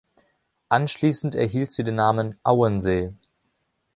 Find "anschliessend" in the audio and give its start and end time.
0.69-1.35